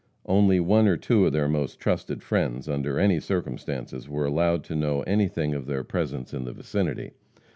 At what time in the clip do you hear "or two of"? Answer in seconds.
0.87-1.33